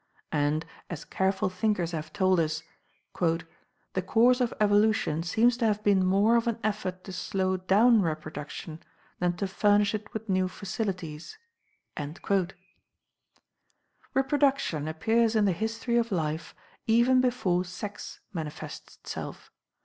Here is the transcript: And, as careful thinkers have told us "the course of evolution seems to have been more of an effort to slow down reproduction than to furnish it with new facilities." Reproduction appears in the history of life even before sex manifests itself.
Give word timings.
And, 0.31 0.65
as 0.89 1.05
careful 1.05 1.47
thinkers 1.47 1.91
have 1.91 2.11
told 2.11 2.39
us 2.39 2.63
"the 3.19 4.01
course 4.03 4.41
of 4.41 4.51
evolution 4.59 5.21
seems 5.21 5.57
to 5.57 5.65
have 5.65 5.83
been 5.83 6.03
more 6.03 6.35
of 6.37 6.47
an 6.47 6.57
effort 6.63 7.03
to 7.03 7.13
slow 7.13 7.57
down 7.57 8.01
reproduction 8.01 8.81
than 9.19 9.37
to 9.37 9.47
furnish 9.47 9.93
it 9.93 10.11
with 10.11 10.27
new 10.27 10.47
facilities." 10.47 11.37
Reproduction 14.15 14.87
appears 14.87 15.35
in 15.35 15.45
the 15.45 15.51
history 15.51 15.97
of 15.97 16.11
life 16.11 16.55
even 16.87 17.21
before 17.21 17.63
sex 17.63 18.21
manifests 18.33 18.95
itself. 18.95 19.51